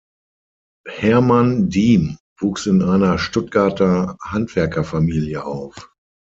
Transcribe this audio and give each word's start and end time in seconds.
Hermann 0.87 1.69
Diem 1.69 2.17
wuchs 2.39 2.65
in 2.65 2.81
einer 2.81 3.19
Stuttgarter 3.19 4.17
Handwerkerfamilie 4.23 5.45
auf. 5.45 5.93